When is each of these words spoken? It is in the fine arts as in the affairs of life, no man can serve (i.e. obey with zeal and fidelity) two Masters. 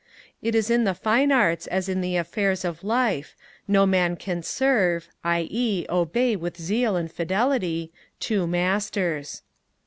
It 0.41 0.55
is 0.55 0.71
in 0.71 0.83
the 0.83 0.95
fine 0.95 1.31
arts 1.31 1.67
as 1.67 1.87
in 1.87 2.01
the 2.01 2.15
affairs 2.15 2.65
of 2.65 2.83
life, 2.83 3.35
no 3.67 3.85
man 3.85 4.15
can 4.15 4.41
serve 4.41 5.07
(i.e. 5.23 5.85
obey 5.91 6.35
with 6.35 6.59
zeal 6.59 6.95
and 6.95 7.11
fidelity) 7.11 7.91
two 8.19 8.47
Masters. 8.47 9.43